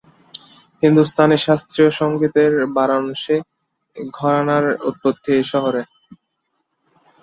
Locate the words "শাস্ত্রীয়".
1.45-1.91